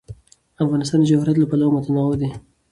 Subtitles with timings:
[0.63, 2.29] افغانستان د جواهراتو له پلوه متنوع دی.